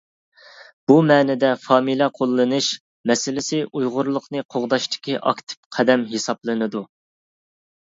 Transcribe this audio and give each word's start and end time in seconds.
بۇ 0.91 0.95
مەنىدە 1.09 1.51
فامىلە 1.65 2.07
قوللىنىش 2.19 2.71
مەسىلىسى 3.13 3.61
ئۇيغۇرلۇقنى 3.67 4.43
قوغداشتىكى 4.57 5.21
ئاكتىپ 5.21 5.79
قەدەم 5.79 6.09
ھېسابلىنىدۇ. 6.17 6.85